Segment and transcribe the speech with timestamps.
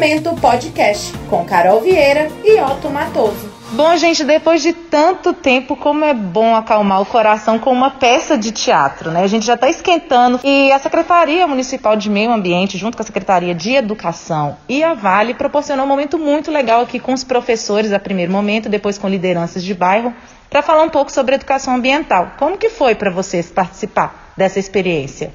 [0.00, 3.52] Momento Podcast, com Carol Vieira e Otto Matoso.
[3.72, 8.38] Bom, gente, depois de tanto tempo, como é bom acalmar o coração com uma peça
[8.38, 9.22] de teatro, né?
[9.22, 13.06] A gente já está esquentando e a Secretaria Municipal de Meio Ambiente, junto com a
[13.06, 17.92] Secretaria de Educação e a Vale, proporcionou um momento muito legal aqui com os professores
[17.92, 20.14] a primeiro momento, depois com lideranças de bairro,
[20.48, 22.32] para falar um pouco sobre educação ambiental.
[22.38, 25.30] Como que foi para vocês participar dessa experiência?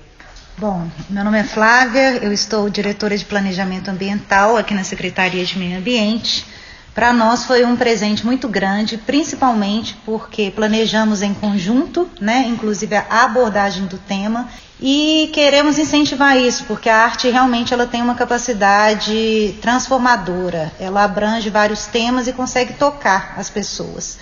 [0.57, 5.59] Bom, meu nome é Flávia, eu estou diretora de Planejamento Ambiental aqui na Secretaria de
[5.59, 6.45] Meio Ambiente.
[6.93, 13.05] Para nós foi um presente muito grande, principalmente porque planejamos em conjunto, né, inclusive a
[13.09, 14.47] abordagem do tema,
[14.79, 20.71] e queremos incentivar isso, porque a arte realmente ela tem uma capacidade transformadora.
[20.79, 24.17] Ela abrange vários temas e consegue tocar as pessoas.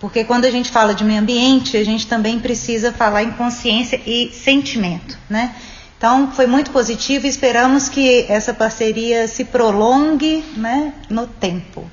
[0.00, 4.00] Porque quando a gente fala de meio ambiente, a gente também precisa falar em consciência
[4.04, 5.54] e sentimento, né?
[5.98, 11.90] Então, foi muito positivo e esperamos que essa parceria se prolongue né, no tempo.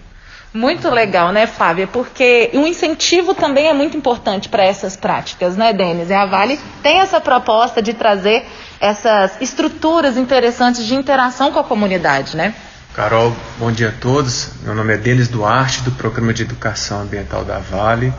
[0.53, 1.87] Muito legal, né, Fábia?
[1.87, 6.11] Porque o incentivo também é muito importante para essas práticas, né, Denis?
[6.11, 8.45] A Vale tem essa proposta de trazer
[8.79, 12.53] essas estruturas interessantes de interação com a comunidade, né?
[12.93, 14.49] Carol, bom dia a todos.
[14.61, 18.13] Meu nome é Denis Duarte, do Programa de Educação Ambiental da Vale.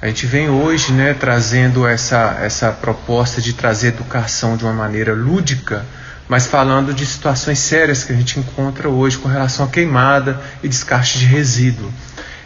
[0.00, 5.12] A gente vem hoje né, trazendo essa, essa proposta de trazer educação de uma maneira
[5.12, 5.84] lúdica
[6.28, 10.68] mas falando de situações sérias que a gente encontra hoje com relação à queimada e
[10.68, 11.90] descarte de resíduo.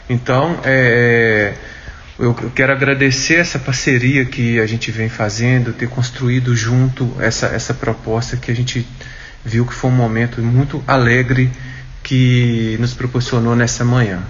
[0.09, 1.73] Então, é, é
[2.19, 7.75] eu quero agradecer essa parceria que a gente vem fazendo, ter construído junto essa, essa
[7.75, 8.87] proposta que a gente
[9.45, 11.51] viu que foi um momento muito alegre
[12.03, 14.23] que nos proporcionou nessa manhã.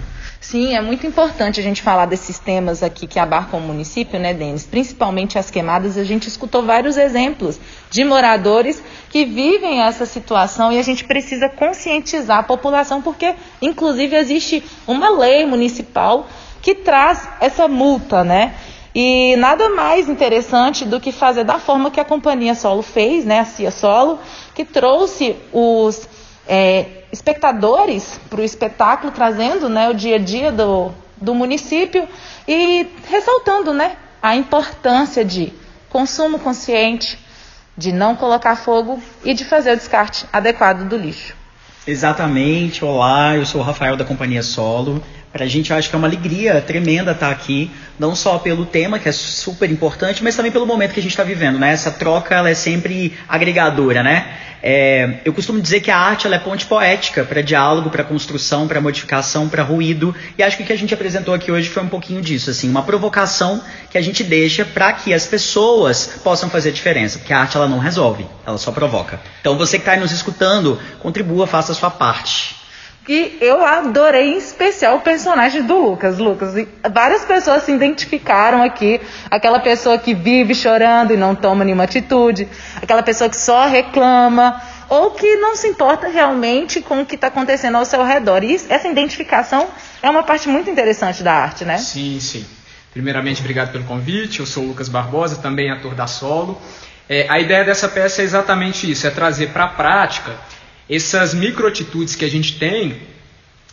[0.43, 4.33] Sim, é muito importante a gente falar desses temas aqui que abarcam o município, né,
[4.33, 4.65] Denis?
[4.65, 5.97] Principalmente as queimadas.
[5.97, 7.57] A gente escutou vários exemplos
[7.89, 14.17] de moradores que vivem essa situação e a gente precisa conscientizar a população, porque, inclusive,
[14.17, 16.27] existe uma lei municipal
[16.61, 18.53] que traz essa multa, né?
[18.93, 23.39] E nada mais interessante do que fazer da forma que a companhia Solo fez, né,
[23.39, 24.19] a CIA Solo,
[24.53, 26.07] que trouxe os
[26.47, 32.07] é, espectadores para o espetáculo, trazendo né, o dia a dia do, do município
[32.47, 35.53] e ressaltando né, a importância de
[35.89, 37.17] consumo consciente,
[37.77, 41.35] de não colocar fogo e de fazer o descarte adequado do lixo.
[41.85, 42.85] Exatamente.
[42.85, 45.03] Olá, eu sou o Rafael da Companhia Solo.
[45.33, 48.65] Para a gente, eu acho que é uma alegria tremenda estar aqui, não só pelo
[48.67, 51.71] tema, que é super importante, mas também pelo momento que a gente está vivendo, né?
[51.71, 54.37] Essa troca, ela é sempre agregadora, né?
[54.65, 58.79] É, eu costumo dizer que a arte é ponte poética para diálogo, para construção, para
[58.79, 60.15] modificação, para ruído.
[60.37, 62.69] E acho que o que a gente apresentou aqui hoje foi um pouquinho disso, assim,
[62.69, 67.39] uma provocação que a gente deixa para que as pessoas possam fazer diferença, porque a
[67.39, 69.19] arte ela não resolve, ela só provoca.
[69.41, 72.62] Então você que está nos escutando, contribua, faça a sua parte.
[73.07, 76.19] E eu adorei em especial o personagem do Lucas.
[76.19, 76.53] Lucas,
[76.89, 79.01] várias pessoas se identificaram aqui.
[79.29, 82.47] Aquela pessoa que vive chorando e não toma nenhuma atitude,
[82.81, 87.27] aquela pessoa que só reclama, ou que não se importa realmente com o que está
[87.27, 88.41] acontecendo ao seu redor.
[88.41, 89.67] E essa identificação
[90.01, 91.77] é uma parte muito interessante da arte, né?
[91.79, 92.45] Sim, sim.
[92.93, 94.39] Primeiramente, obrigado pelo convite.
[94.39, 96.61] Eu sou o Lucas Barbosa, também ator da solo.
[97.09, 100.31] É, a ideia dessa peça é exatamente isso: é trazer para a prática
[100.89, 102.95] essas microatitudes que a gente tem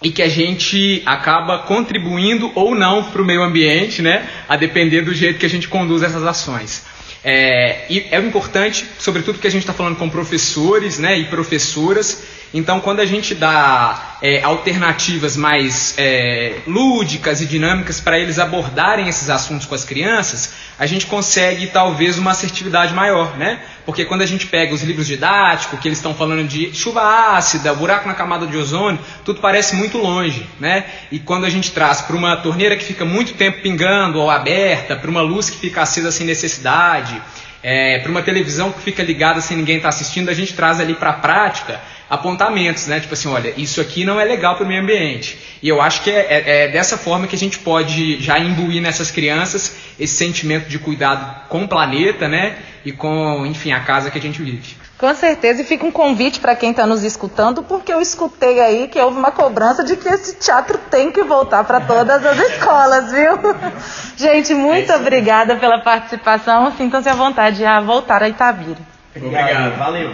[0.03, 4.29] e que a gente acaba contribuindo ou não para o meio ambiente, né?
[4.49, 6.85] A depender do jeito que a gente conduz essas ações.
[7.23, 12.23] É, e é importante, sobretudo que a gente está falando com professores né, e professoras,
[12.53, 19.07] então quando a gente dá é, alternativas mais é, lúdicas e dinâmicas para eles abordarem
[19.07, 23.61] esses assuntos com as crianças, a gente consegue talvez uma assertividade maior, né?
[23.91, 27.75] Porque quando a gente pega os livros didáticos, que eles estão falando de chuva ácida,
[27.75, 30.85] buraco na camada de ozônio, tudo parece muito longe, né?
[31.11, 34.95] E quando a gente traz para uma torneira que fica muito tempo pingando ou aberta,
[34.95, 37.21] para uma luz que fica acesa sem necessidade,
[37.65, 40.79] é, para uma televisão que fica ligada sem ninguém estar tá assistindo, a gente traz
[40.79, 41.81] ali para a prática
[42.11, 42.99] apontamentos, né?
[42.99, 45.39] Tipo assim, olha, isso aqui não é legal para o meio ambiente.
[45.63, 48.83] E eu acho que é, é, é, dessa forma que a gente pode já imbuir
[48.83, 52.57] nessas crianças esse sentimento de cuidado com o planeta, né?
[52.85, 54.75] E com, enfim, a casa que a gente vive.
[54.99, 58.89] Com certeza, e fica um convite para quem está nos escutando, porque eu escutei aí
[58.89, 63.11] que houve uma cobrança de que esse teatro tem que voltar para todas as escolas,
[63.13, 63.39] viu?
[64.17, 66.73] Gente, muito é obrigada pela participação.
[66.77, 68.79] Sintam-se à vontade a voltar a Itabira.
[69.15, 70.13] Obrigado, valeu.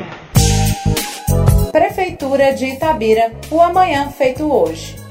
[1.73, 5.06] Prefeitura de Itabira, o amanhã feito hoje.